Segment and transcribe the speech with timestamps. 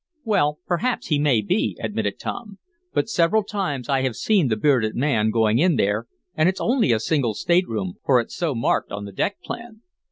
[0.23, 2.57] "Well, perhaps he may be," admitted Tom.
[2.91, 6.91] "But several times I have seen the bearded man going in there, and it's only
[6.91, 9.83] a single stateroom, for it's so marked on the deck plan."